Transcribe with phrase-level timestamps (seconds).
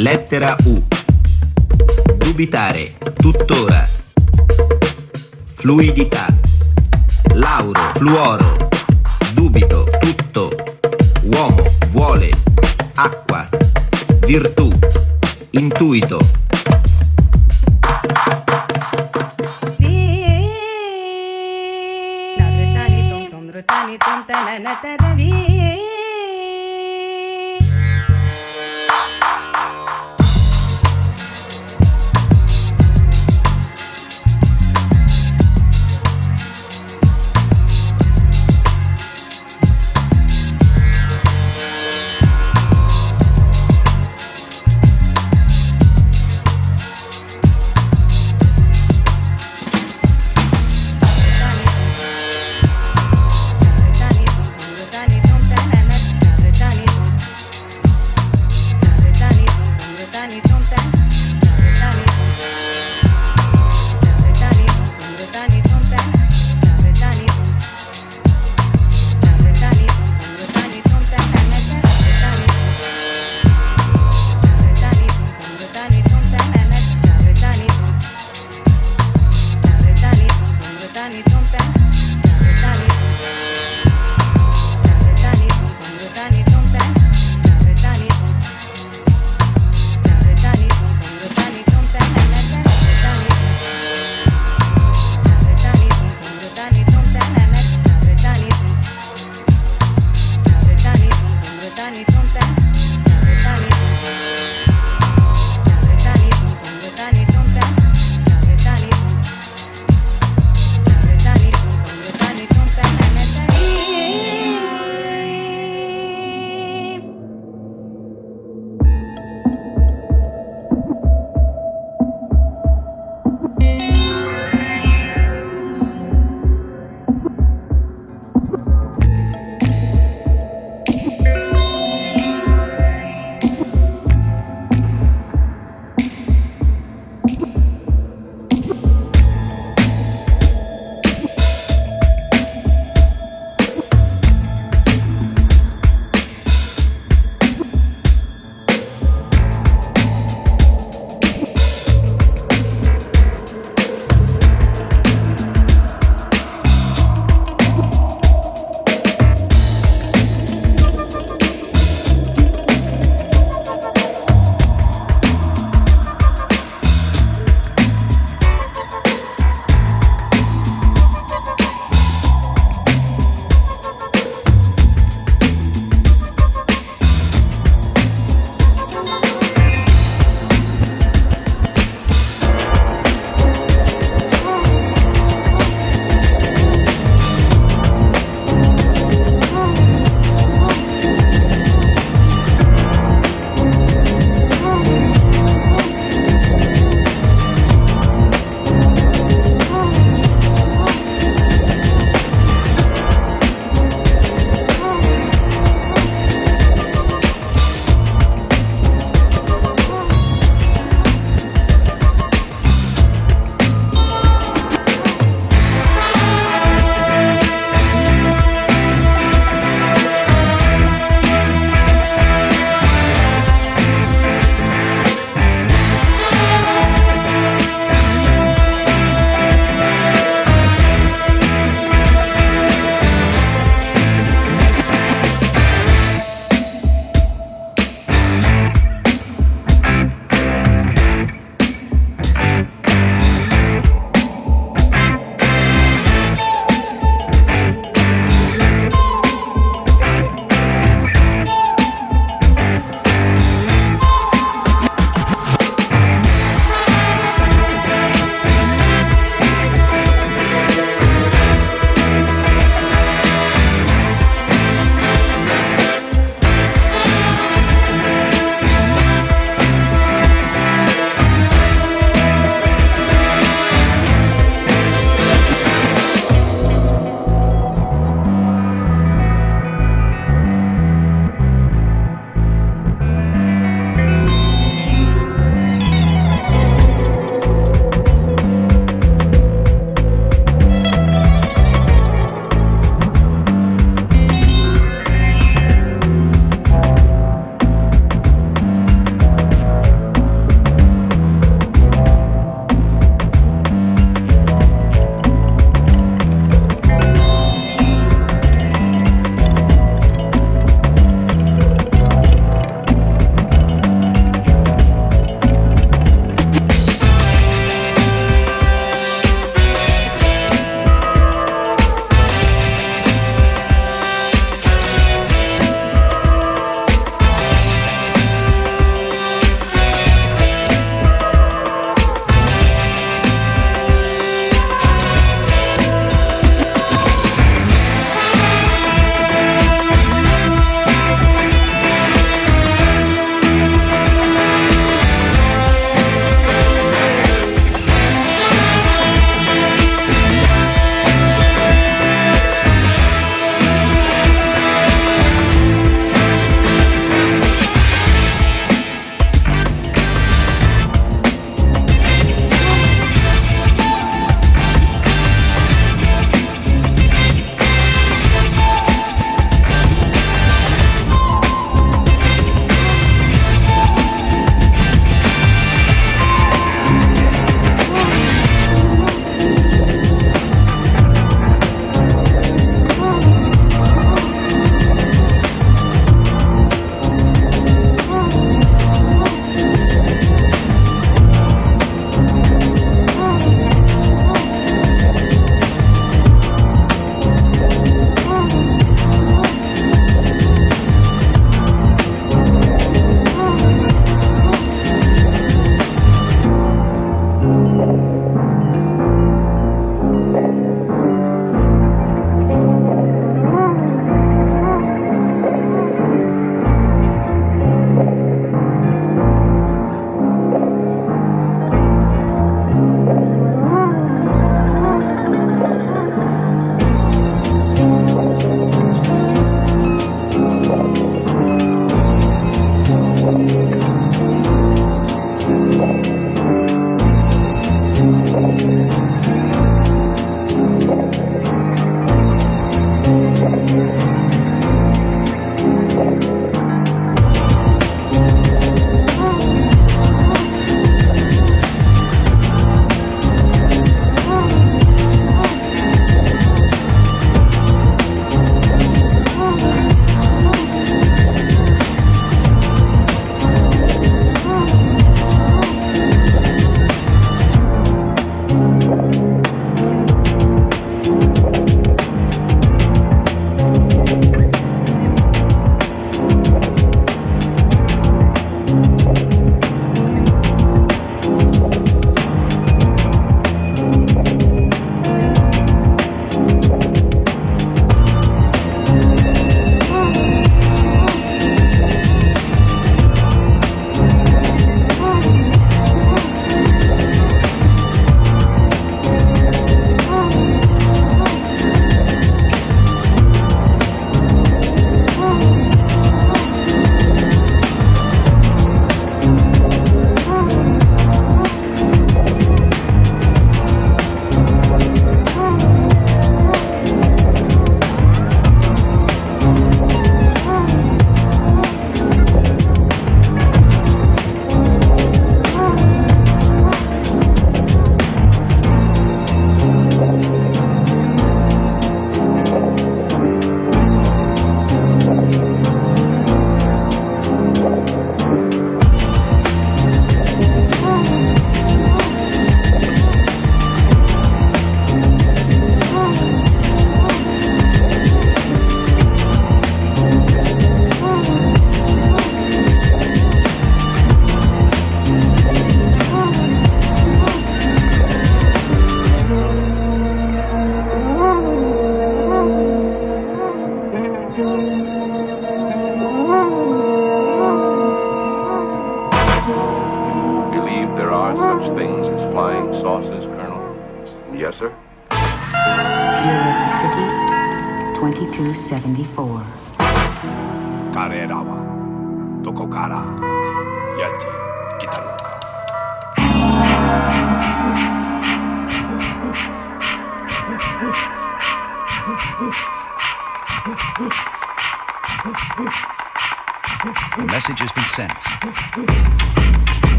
[0.00, 0.80] Lettera U.
[2.18, 3.84] Dubitare, tuttora.
[5.56, 6.26] Fluidità.
[7.34, 8.54] Lauro, fluoro.
[9.34, 10.50] Dubito, tutto.
[11.22, 11.56] Uomo,
[11.90, 12.30] vuole.
[12.94, 13.48] Acqua.
[14.24, 14.70] Virtù.
[15.50, 16.38] Intuito.